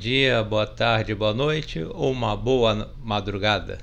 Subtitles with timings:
[0.00, 3.76] dia, boa tarde, boa noite ou uma boa madrugada.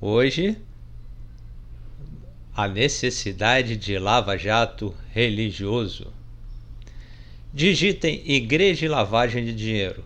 [0.00, 0.58] Hoje,
[2.52, 6.12] a necessidade de lava-jato religioso.
[7.52, 10.02] Digitem Igreja e Lavagem de Dinheiro.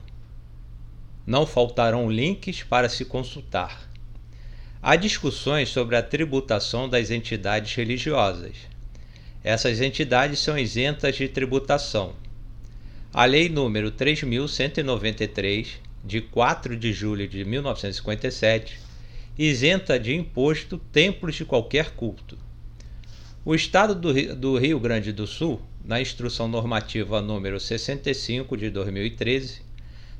[1.26, 3.88] Não faltarão links para se consultar.
[4.82, 8.54] Há discussões sobre a tributação das entidades religiosas.
[9.42, 12.14] Essas entidades são isentas de tributação
[13.12, 18.78] a Lei número 3193, de 4 de julho de 1957,
[19.38, 22.36] isenta de imposto templos de qualquer culto.
[23.46, 29.62] O Estado do Rio, Grande do Sul, na Instrução Normativa número 65 de 2013,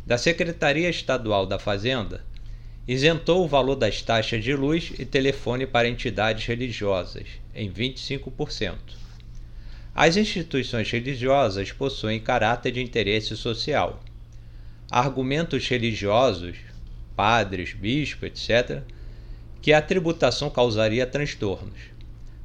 [0.07, 2.25] da Secretaria Estadual da Fazenda,
[2.87, 8.77] isentou o valor das taxas de luz e telefone para entidades religiosas em 25%.
[10.01, 14.01] As instituições religiosas possuem caráter de interesse social.
[14.89, 16.57] Argumentos religiosos,
[17.17, 18.85] padres, bispos, etc.,
[19.61, 21.81] que a tributação causaria transtornos.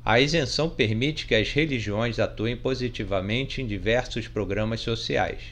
[0.04, 5.44] A isenção permite que as religiões atuem positivamente em diversos programas sociais.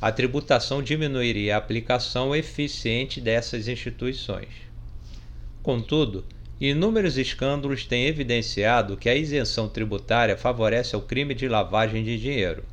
[0.00, 4.48] A tributação diminuiria a aplicação eficiente dessas instituições.
[5.62, 6.24] Contudo,
[6.60, 12.64] Inúmeros escândalos têm evidenciado que a isenção tributária favorece o crime de lavagem de dinheiro.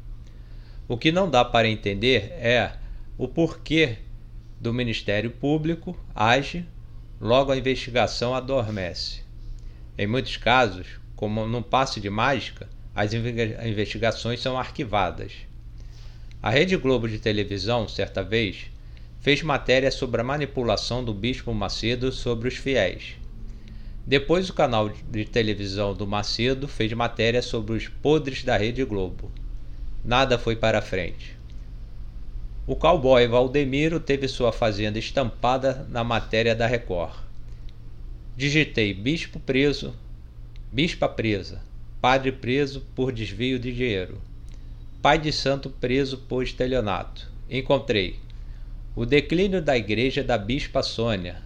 [0.88, 2.74] O que não dá para entender é
[3.18, 3.98] o porquê
[4.60, 6.64] do Ministério Público age,
[7.20, 9.22] logo a investigação adormece.
[9.98, 15.34] Em muitos casos, como num passe de mágica, as investigações são arquivadas.
[16.42, 18.68] A Rede Globo de televisão, certa vez,
[19.20, 23.21] fez matéria sobre a manipulação do Bispo Macedo sobre os fiéis.
[24.06, 29.32] Depois, o canal de televisão do Macedo fez matéria sobre os podres da Rede Globo.
[30.04, 31.38] Nada foi para frente.
[32.66, 37.16] O cowboy Valdemiro teve sua fazenda estampada na matéria da Record.
[38.36, 39.94] Digitei bispo preso,
[40.72, 41.62] bispa presa,
[42.00, 44.20] padre preso por desvio de dinheiro,
[45.02, 47.30] pai de santo preso por estelionato.
[47.50, 48.20] Encontrei
[48.96, 51.42] o declínio da igreja da bispa Sônia,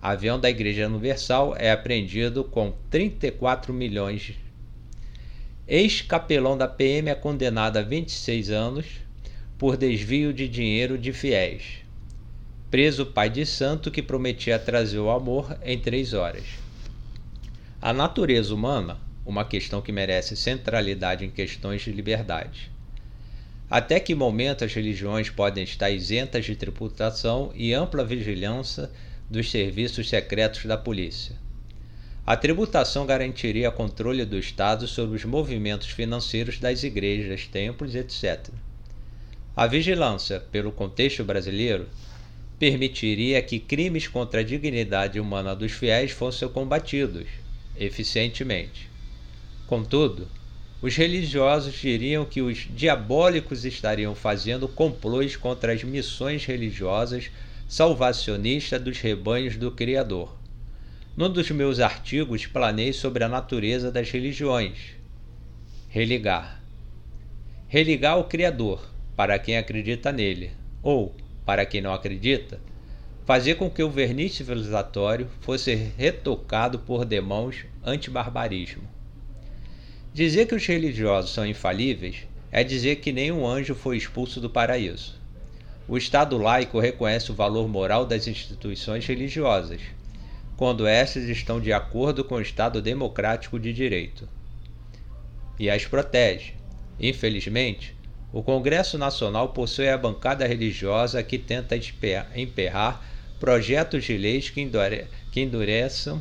[0.00, 4.34] avião da Igreja Universal é apreendido com 34 milhões.
[5.66, 8.86] Ex-capelão da PM é condenado a 26 anos
[9.58, 11.78] por desvio de dinheiro de fiéis.
[12.70, 16.44] Preso pai de santo que prometia trazer o amor em três horas.
[17.80, 22.70] A natureza humana, uma questão que merece centralidade em questões de liberdade.
[23.68, 28.90] Até que momento as religiões podem estar isentas de tributação e ampla vigilância
[29.30, 31.36] dos serviços secretos da polícia.
[32.26, 38.48] A tributação garantiria controle do Estado sobre os movimentos financeiros das igrejas, templos, etc.
[39.54, 41.88] A vigilância, pelo contexto brasileiro,
[42.58, 47.26] permitiria que crimes contra a dignidade humana dos fiéis fossem combatidos
[47.78, 48.90] eficientemente.
[49.66, 50.28] Contudo,
[50.80, 57.30] os religiosos diriam que os diabólicos estariam fazendo complôs contra as missões religiosas
[57.68, 60.36] salvacionista dos rebanhos do Criador.
[61.16, 64.94] Num dos meus artigos, planei sobre a natureza das religiões.
[65.88, 66.62] Religar.
[67.66, 71.12] Religar ao Criador, para quem acredita nele, ou,
[71.44, 72.60] para quem não acredita,
[73.24, 78.84] fazer com que o verniz civilizatório fosse retocado por demãos anti-barbarismo.
[80.14, 85.25] Dizer que os religiosos são infalíveis é dizer que nenhum anjo foi expulso do paraíso.
[85.88, 89.80] O Estado laico reconhece o valor moral das instituições religiosas,
[90.56, 94.28] quando estas estão de acordo com o Estado democrático de direito.
[95.60, 96.54] E as protege.
[96.98, 97.94] Infelizmente,
[98.32, 101.78] o Congresso Nacional possui a bancada religiosa que tenta
[102.34, 103.00] emperrar
[103.38, 106.20] projetos de leis que endureçam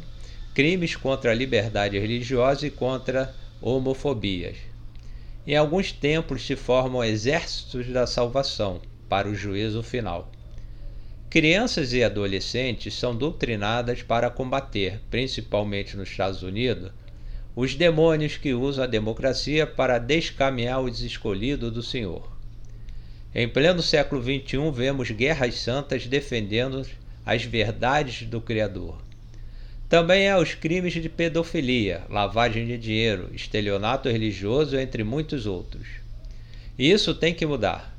[0.53, 4.57] crimes contra a liberdade religiosa e contra homofobias.
[5.47, 8.79] Em alguns templos se formam exércitos da salvação
[9.09, 10.31] para o juízo final.
[11.29, 16.91] Crianças e adolescentes são doutrinadas para combater, principalmente nos Estados Unidos,
[17.55, 22.29] os demônios que usam a democracia para descaminhar os escolhidos do Senhor.
[23.33, 26.85] Em pleno século XXI, vemos guerras santas defendendo
[27.25, 28.97] as verdades do Criador.
[29.87, 35.87] Também há os crimes de pedofilia, lavagem de dinheiro, estelionato religioso, entre muitos outros.
[36.77, 37.94] E isso tem que mudar.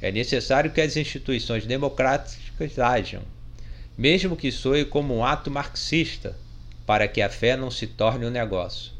[0.00, 3.22] É necessário que as instituições democráticas ajam,
[3.96, 6.36] mesmo que soe como um ato marxista,
[6.86, 8.92] para que a fé não se torne um negócio.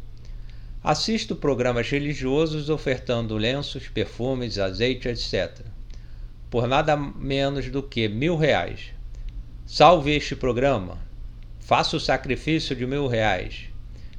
[0.82, 5.60] Assisto programas religiosos ofertando lenços, perfumes, azeite, etc.
[6.50, 8.92] por nada menos do que mil reais.
[9.66, 10.98] Salve este programa.
[11.60, 13.64] Faça o sacrifício de mil reais.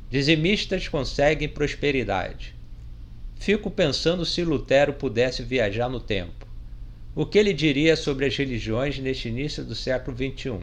[0.09, 2.55] Dizimistas conseguem prosperidade.
[3.39, 6.48] Fico pensando se Lutero pudesse viajar no tempo.
[7.15, 10.59] O que ele diria sobre as religiões neste início do século XXI?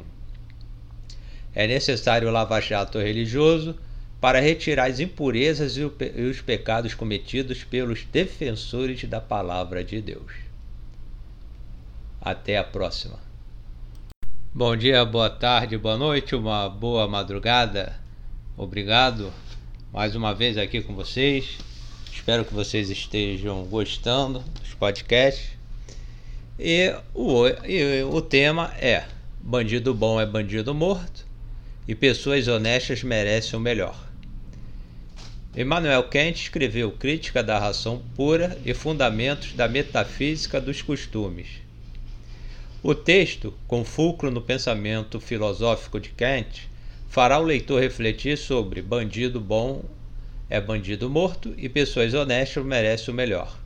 [1.55, 3.77] É necessário o lava-jato religioso
[4.21, 10.33] para retirar as impurezas e os pecados cometidos pelos defensores da palavra de Deus.
[12.21, 13.19] Até a próxima.
[14.53, 17.99] Bom dia, boa tarde, boa noite, uma boa madrugada.
[18.57, 19.33] Obrigado
[19.93, 21.59] mais uma vez aqui com vocês.
[22.11, 25.56] Espero que vocês estejam gostando dos podcasts.
[26.59, 29.05] E o, e o tema é:
[29.41, 31.27] bandido bom é bandido morto
[31.87, 34.07] e pessoas honestas merecem o melhor.
[35.55, 41.47] Emmanuel Kant escreveu Crítica da Ração Pura e Fundamentos da Metafísica dos Costumes.
[42.83, 46.71] O texto, com fulcro no pensamento filosófico de Kant,
[47.09, 49.83] fará o leitor refletir sobre bandido bom
[50.49, 53.66] é bandido morto e pessoas honestas merecem o melhor.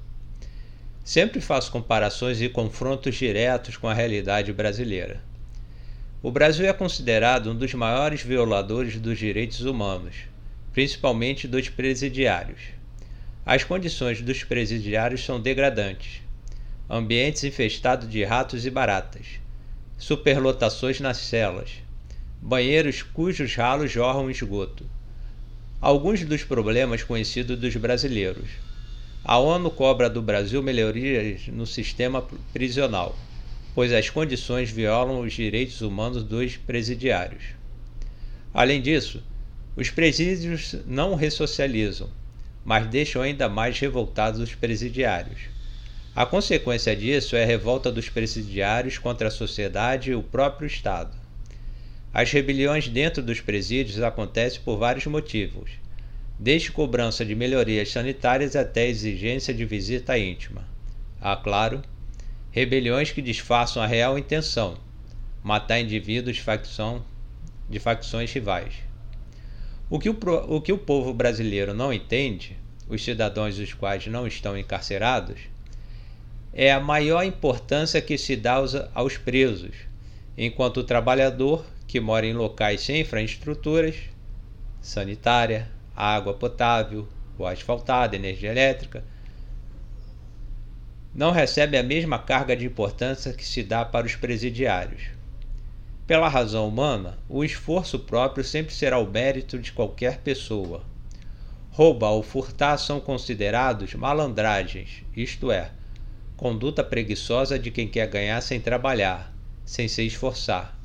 [1.11, 5.21] Sempre faço comparações e confrontos diretos com a realidade brasileira.
[6.23, 10.15] O Brasil é considerado um dos maiores violadores dos direitos humanos
[10.73, 12.61] principalmente dos presidiários.
[13.45, 16.23] As condições dos presidiários são degradantes.
[16.89, 19.41] Ambientes infestados de ratos e baratas.
[19.99, 21.73] Superlotações nas celas.
[22.41, 24.87] Banheiros cujos ralos jorram esgoto.
[25.81, 28.70] Alguns dos problemas conhecidos dos brasileiros.
[29.25, 33.15] A ONU cobra do Brasil melhorias no sistema prisional,
[33.75, 37.43] pois as condições violam os direitos humanos dos presidiários.
[38.53, 39.23] Além disso,
[39.77, 42.09] os presídios não ressocializam,
[42.65, 45.39] mas deixam ainda mais revoltados os presidiários.
[46.17, 51.15] A consequência disso é a revolta dos presidiários contra a sociedade e o próprio Estado.
[52.13, 55.71] As rebeliões dentro dos presídios acontecem por vários motivos,
[56.43, 60.67] desde cobrança de melhorias sanitárias até exigência de visita íntima.
[61.21, 61.83] Há, claro,
[62.51, 64.79] rebeliões que disfarçam a real intenção,
[65.45, 67.05] matar indivíduos de, facção,
[67.69, 68.73] de facções rivais.
[69.91, 70.17] O que o,
[70.49, 72.57] o que o povo brasileiro não entende,
[72.89, 75.41] os cidadãos dos quais não estão encarcerados,
[76.55, 79.77] é a maior importância que se dá aos, aos presos,
[80.39, 83.97] enquanto o trabalhador que mora em locais sem infraestruturas
[84.81, 85.69] sanitária,
[86.01, 87.07] água potável,
[87.37, 89.05] rua asfaltada, energia elétrica,
[91.15, 95.03] não recebe a mesma carga de importância que se dá para os presidiários.
[96.07, 100.83] Pela razão humana, o esforço próprio sempre será o mérito de qualquer pessoa.
[101.71, 105.71] Roubar ou furtar são considerados malandragens, isto é,
[106.37, 109.33] conduta preguiçosa de quem quer ganhar sem trabalhar,
[109.65, 110.77] sem se esforçar.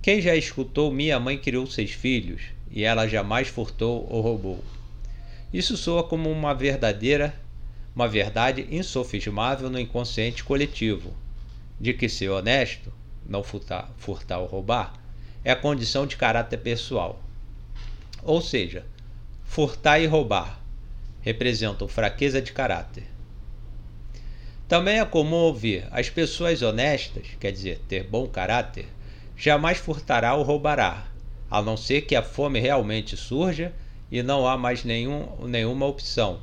[0.00, 4.64] Quem já escutou minha mãe criou seis filhos e ela jamais furtou ou roubou?
[5.52, 7.32] Isso soa como uma verdadeira,
[7.94, 11.14] uma verdade insofismável no inconsciente coletivo,
[11.80, 12.92] de que ser honesto
[13.24, 14.92] não furtar, furtar ou roubar,
[15.44, 17.22] é a condição de caráter pessoal.
[18.24, 18.84] Ou seja,
[19.44, 20.60] furtar e roubar
[21.22, 23.04] representam fraqueza de caráter.
[24.66, 28.86] Também é comum ouvir as pessoas honestas, quer dizer, ter bom caráter,
[29.36, 31.06] jamais furtará ou roubará,
[31.50, 33.72] a não ser que a fome realmente surja
[34.10, 36.40] e não há mais nenhum, nenhuma opção,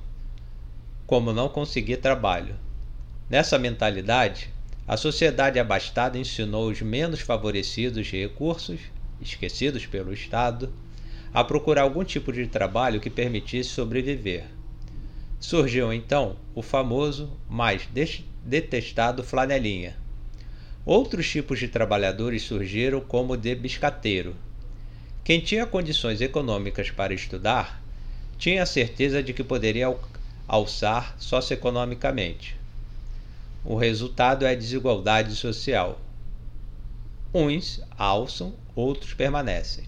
[1.06, 2.56] como não conseguir trabalho.
[3.30, 4.50] Nessa mentalidade,
[4.88, 8.80] a sociedade abastada ensinou os menos favorecidos de recursos,
[9.22, 10.74] esquecidos pelo Estado,
[11.34, 14.46] a procurar algum tipo de trabalho que permitisse sobreviver.
[15.40, 17.88] Surgiu então o famoso, mais
[18.44, 19.96] detestado flanelinha.
[20.86, 24.36] Outros tipos de trabalhadores surgiram como de biscateiro.
[25.24, 27.82] Quem tinha condições econômicas para estudar
[28.40, 29.96] tinha a certeza de que poderia
[30.48, 32.56] alçar socioeconomicamente.
[33.64, 36.02] O resultado é a desigualdade social.
[37.32, 39.86] Uns alçam, outros permanecem.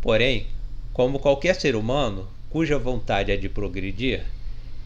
[0.00, 0.46] Porém,
[0.94, 4.24] como qualquer ser humano cuja vontade é de progredir,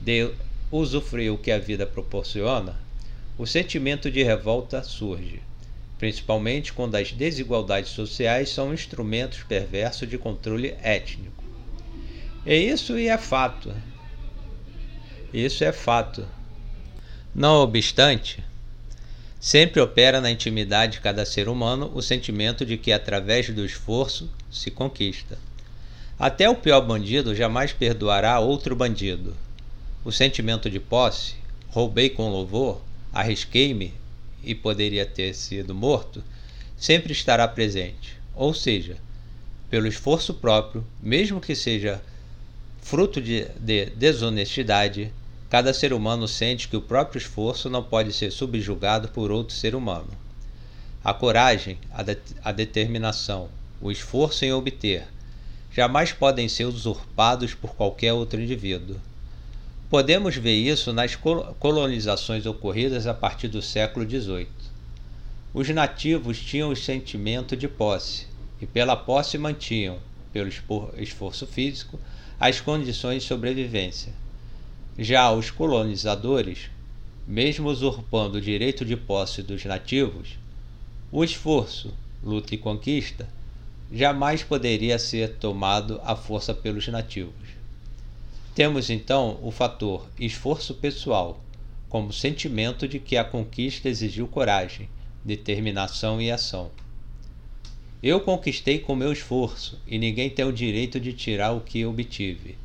[0.01, 0.31] de
[0.71, 2.77] usufruir o que a vida proporciona,
[3.39, 5.41] o sentimento de revolta surge,
[5.99, 11.45] principalmente quando as desigualdades sociais são instrumentos perversos de controle étnico.
[12.45, 13.75] E isso é fato.
[15.33, 16.27] Isso é fato.
[17.35, 18.45] Não obstante,
[19.41, 24.31] sempre opera na intimidade de cada ser humano o sentimento de que através do esforço
[24.51, 25.39] se conquista.
[26.19, 29.37] Até o pior bandido jamais perdoará outro bandido.
[30.05, 31.35] O sentimento de posse,
[31.69, 32.81] roubei com louvor,
[33.13, 33.93] arrisquei-me
[34.45, 36.23] e poderia ter sido morto,
[36.77, 38.17] sempre estará presente.
[38.35, 38.97] Ou seja,
[39.71, 42.03] pelo esforço próprio, mesmo que seja
[42.83, 45.13] fruto de, de desonestidade,
[45.49, 49.75] cada ser humano sente que o próprio esforço não pode ser subjugado por outro ser
[49.75, 50.11] humano.
[51.03, 53.49] A coragem, a, de, a determinação,
[53.81, 55.07] o esforço em obter,
[55.75, 58.97] jamais podem ser usurpados por qualquer outro indivíduo.
[59.95, 64.49] Podemos ver isso nas colonizações ocorridas a partir do século XVIII.
[65.55, 68.27] Os nativos tinham o sentimento de posse
[68.61, 70.01] e, pela posse, mantinham,
[70.33, 70.51] pelo
[70.99, 71.97] esforço físico,
[72.41, 74.13] as condições de sobrevivência.
[74.99, 76.71] Já os colonizadores,
[77.25, 80.37] mesmo usurpando o direito de posse dos nativos,
[81.13, 83.29] o esforço, luta e conquista
[83.93, 87.54] jamais poderia ser tomado à força pelos nativos.
[88.55, 91.43] Temos então o fator esforço pessoal,
[91.89, 94.89] como sentimento de que a conquista exigiu coragem,
[95.25, 96.71] determinação e ação.
[98.01, 102.57] Eu conquistei com meu esforço e ninguém tem o direito de tirar o que obtive,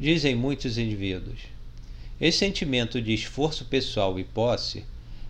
[0.00, 1.42] dizem muitos indivíduos.
[2.20, 4.84] Esse sentimento de esforço pessoal e posse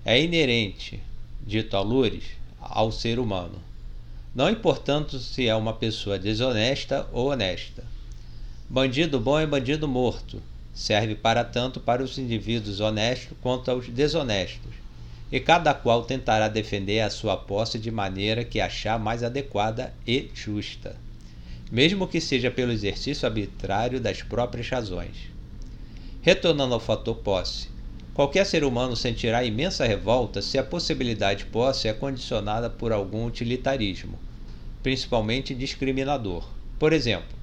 [0.06, 1.00] é inerente,
[1.46, 2.24] dito a Lures,
[2.58, 3.60] ao ser humano,
[4.34, 7.84] não importando se é uma pessoa desonesta ou honesta.
[8.70, 10.42] Bandido bom é bandido morto.
[10.74, 14.74] Serve para tanto para os indivíduos honestos quanto aos desonestos,
[15.32, 20.30] e cada qual tentará defender a sua posse de maneira que achar mais adequada e
[20.34, 20.96] justa,
[21.72, 25.16] mesmo que seja pelo exercício arbitrário das próprias razões.
[26.20, 27.68] Retornando ao fator posse,
[28.12, 33.24] qualquer ser humano sentirá imensa revolta se a possibilidade de posse é condicionada por algum
[33.24, 34.18] utilitarismo,
[34.82, 36.46] principalmente discriminador.
[36.78, 37.37] Por exemplo,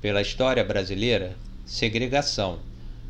[0.00, 2.60] pela história brasileira, segregação.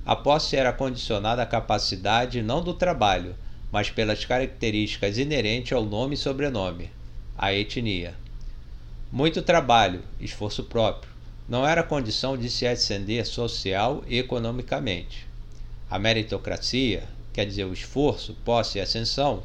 [0.05, 3.37] A posse era condicionada à capacidade não do trabalho,
[3.71, 6.91] mas pelas características inerentes ao nome e sobrenome,
[7.37, 8.15] a etnia.
[9.13, 11.11] Muito trabalho, esforço próprio,
[11.49, 15.27] não era condição de se ascender social e economicamente.
[15.91, 19.43] A meritocracia, quer dizer, o esforço, posse e ascensão,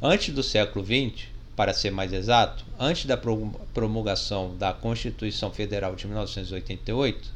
[0.00, 6.06] antes do século XX, para ser mais exato, antes da promulgação da Constituição Federal de
[6.06, 7.32] 1988,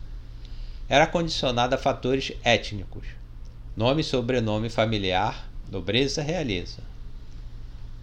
[0.87, 3.07] era condicionada a fatores étnicos,
[3.75, 6.79] nome e sobrenome familiar, nobreza, realeza.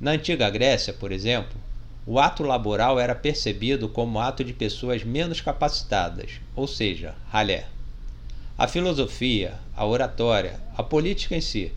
[0.01, 1.55] Na antiga Grécia, por exemplo,
[2.05, 7.67] o ato laboral era percebido como ato de pessoas menos capacitadas, ou seja, ralé.
[8.57, 11.71] A filosofia, a oratória, a política em si,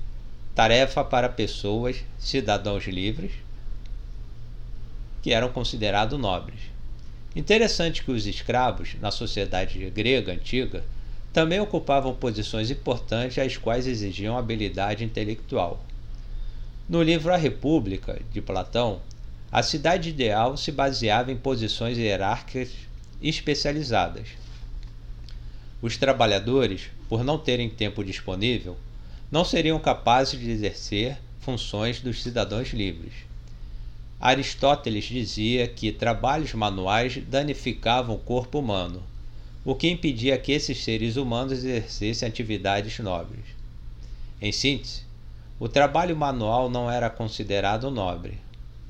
[0.54, 3.32] tarefa para pessoas, cidadãos livres,
[5.22, 6.60] que eram considerados nobres.
[7.34, 10.84] Interessante que os escravos, na sociedade grega antiga,
[11.32, 15.84] também ocupavam posições importantes às quais exigiam habilidade intelectual.
[16.88, 19.00] No livro A República, de Platão,
[19.52, 22.70] a cidade ideal se baseava em posições hierárquicas
[23.22, 24.28] especializadas.
[25.80, 28.76] Os trabalhadores, por não terem tempo disponível,
[29.30, 33.29] não seriam capazes de exercer funções dos cidadãos livres.
[34.20, 39.02] Aristóteles dizia que trabalhos manuais danificavam o corpo humano,
[39.64, 43.46] o que impedia que esses seres humanos exercessem atividades nobres.
[44.38, 45.04] Em síntese,
[45.58, 48.38] o trabalho manual não era considerado nobre.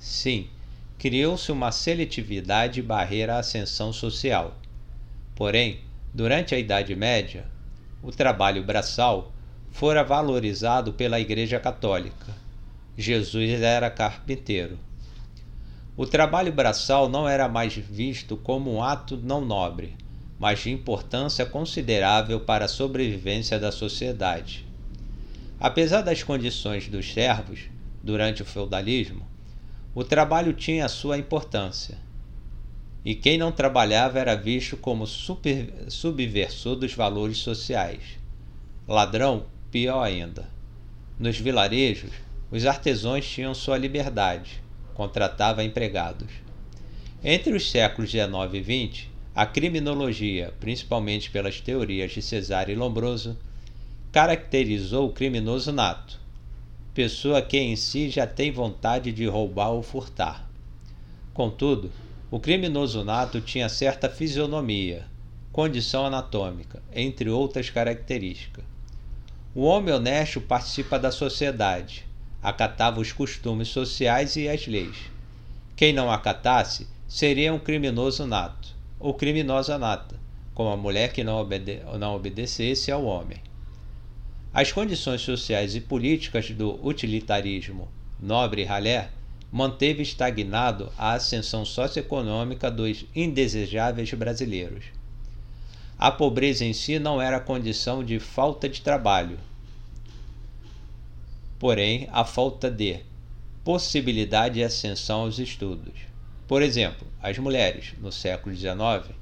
[0.01, 0.49] Sim,
[0.99, 4.57] criou-se uma seletividade e barreira à ascensão social.
[5.37, 5.79] Porém,
[6.13, 7.47] durante a Idade Média,
[8.03, 9.33] o trabalho braçal
[9.71, 12.35] fora valorizado pela Igreja Católica.
[12.99, 14.90] Jesus era carpinteiro.
[16.01, 19.95] O trabalho braçal não era mais visto como um ato não nobre,
[20.39, 24.67] mas de importância considerável para a sobrevivência da sociedade.
[25.61, 27.65] Apesar das condições dos servos
[28.03, 29.29] durante o feudalismo,
[29.95, 31.99] o trabalho tinha sua importância.
[33.05, 38.19] E quem não trabalhava era visto como super, subversor dos valores sociais.
[38.89, 40.49] Ladrão, pior ainda.
[41.19, 42.13] Nos vilarejos,
[42.51, 44.63] os artesãos tinham sua liberdade
[44.95, 46.29] contratava empregados.
[47.23, 53.37] Entre os séculos XIX e XX, a criminologia, principalmente pelas teorias de Cesare Lombroso,
[54.11, 56.19] caracterizou o criminoso nato,
[56.93, 60.51] pessoa que em si já tem vontade de roubar ou furtar.
[61.33, 61.91] Contudo,
[62.31, 65.07] o criminoso nato tinha certa fisionomia,
[65.53, 68.65] condição anatômica, entre outras características.
[69.55, 72.07] O homem honesto participa da sociedade,
[72.43, 74.97] acatava os costumes sociais e as leis.
[75.77, 80.17] Quem não acatasse seria um criminoso nato, ou criminosa nata,
[80.55, 83.39] como a mulher que não, obede não obedecesse ao homem.
[84.53, 87.89] As condições sociais e políticas do utilitarismo
[88.23, 89.09] Nobre Ralé,
[89.51, 94.85] manteve estagnado a ascensão socioeconômica dos indesejáveis brasileiros.
[95.99, 99.39] A pobreza em si não era condição de falta de trabalho,
[101.61, 103.01] porém a falta de
[103.63, 105.93] possibilidade de ascensão aos estudos.
[106.49, 109.15] Por exemplo, as mulheres, no século XIX,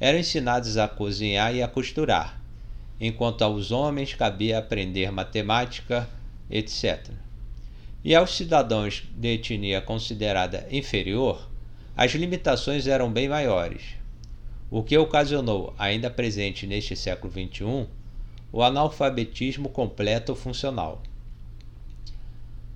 [0.00, 2.40] eram ensinadas a cozinhar e a costurar,
[2.98, 6.08] enquanto aos homens cabia aprender matemática,
[6.50, 7.10] etc.
[8.02, 11.50] E aos cidadãos de etnia considerada inferior,
[11.94, 13.82] as limitações eram bem maiores,
[14.70, 17.86] o que ocasionou, ainda presente neste século XXI,
[18.50, 21.02] o analfabetismo completo funcional.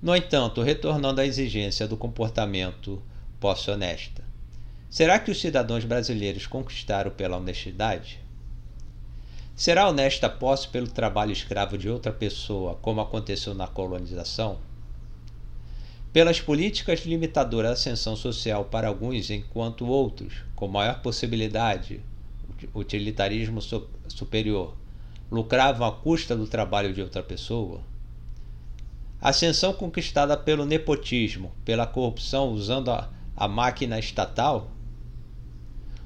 [0.01, 3.03] No entanto, retornando à exigência do comportamento
[3.37, 4.23] posse honesta,
[4.89, 8.21] será que os cidadãos brasileiros conquistaram pela honestidade?
[9.53, 14.59] Será honesta a posse pelo trabalho escravo de outra pessoa, como aconteceu na colonização?
[16.13, 21.99] Pelas políticas limitadoras à ascensão social para alguns, enquanto outros, com maior possibilidade,
[22.73, 23.59] utilitarismo
[24.07, 24.77] superior,
[25.29, 27.81] lucravam à custa do trabalho de outra pessoa?
[29.21, 34.71] Ascensão conquistada pelo nepotismo, pela corrupção usando a, a máquina estatal?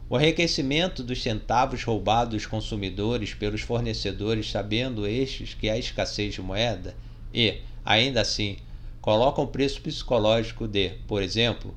[0.09, 6.41] O enriquecimento dos centavos roubados dos consumidores pelos fornecedores, sabendo estes que há escassez de
[6.41, 6.95] moeda
[7.31, 8.57] e, ainda assim,
[8.99, 11.75] colocam o preço psicológico de, por exemplo,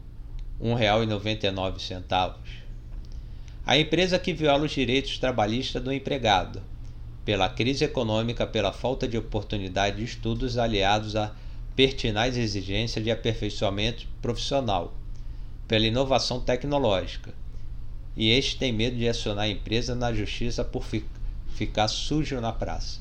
[0.59, 2.35] R$ 1,99.
[3.66, 6.62] A empresa que viola os direitos trabalhistas do empregado,
[7.26, 11.35] pela crise econômica, pela falta de oportunidade de estudos aliados à
[11.76, 14.95] pertinaz exigência de aperfeiçoamento profissional,
[15.68, 17.35] pela inovação tecnológica
[18.16, 21.05] e este tem medo de acionar a empresa na justiça por fi
[21.55, 23.00] ficar sujo na praça.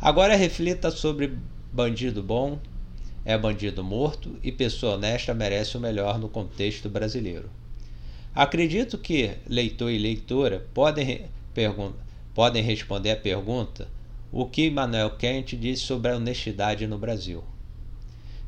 [0.00, 1.36] Agora reflita sobre
[1.72, 2.58] bandido bom
[3.22, 7.50] é bandido morto e pessoa honesta merece o melhor no contexto brasileiro.
[8.34, 11.26] Acredito que leitor e leitora podem,
[12.34, 13.88] podem responder a pergunta
[14.32, 17.42] o que Manuel Kant diz sobre a honestidade no Brasil.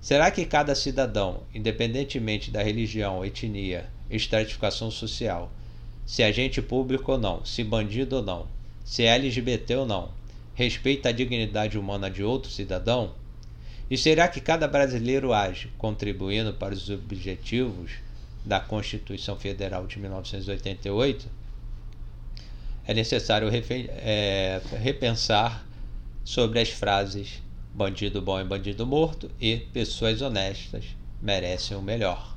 [0.01, 5.51] Será que cada cidadão, independentemente da religião, etnia, estratificação social,
[6.07, 8.47] se agente público ou não, se bandido ou não,
[8.85, 10.11] se é LGBT ou não,
[10.55, 13.15] respeita a dignidade humana de outro cidadão?
[13.91, 17.93] E será que cada brasileiro age contribuindo para os objetivos
[18.45, 21.42] da Constituição Federal de 1988?
[22.87, 25.65] É necessário é, repensar
[26.25, 27.43] sobre as frases
[27.75, 30.85] bandido bom é bandido morto e pessoas honestas
[31.21, 32.32] merecem o melhor.